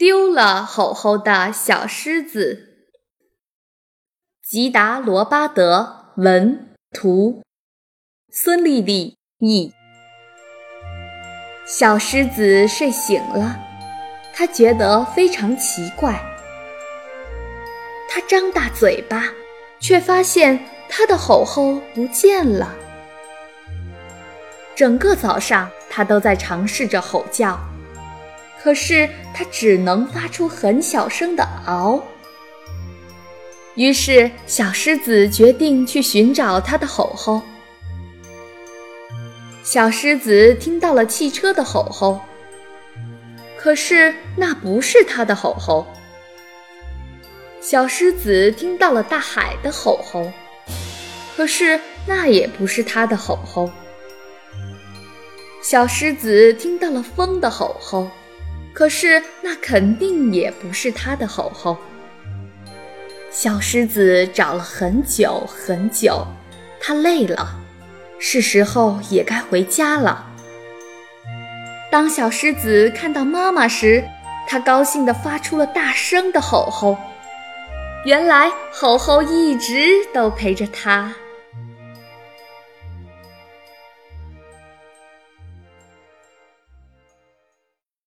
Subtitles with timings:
[0.00, 2.86] 丢了吼吼的小狮子，
[4.42, 7.42] 吉达罗巴德文图，
[8.32, 9.74] 孙丽丽译。
[11.66, 13.60] 小狮子睡醒了，
[14.32, 16.18] 他觉得非常奇怪。
[18.08, 19.24] 他张大嘴巴，
[19.80, 22.74] 却发现他的吼吼不见了。
[24.74, 27.60] 整个早上，他都在尝试着吼叫。
[28.62, 32.02] 可是它只能发出很小声的“嗷”。
[33.74, 37.40] 于是小狮子决定去寻找它的吼吼。
[39.62, 42.20] 小狮子听到了汽车的吼吼，
[43.56, 45.86] 可是那不是它的吼吼。
[47.60, 50.30] 小狮子听到了大海的吼吼，
[51.36, 53.70] 可是那也不是它的吼吼。
[55.62, 58.10] 小狮子听到了风的吼吼。
[58.72, 61.76] 可是那肯定也不是它的吼吼。
[63.30, 66.26] 小狮子找了很久很久，
[66.80, 67.58] 它累了，
[68.18, 70.26] 是时候也该回家了。
[71.90, 74.04] 当小狮子看到妈妈时，
[74.48, 76.98] 它高兴地发出了大声的吼吼。
[78.04, 81.12] 原来吼吼一直都陪着它。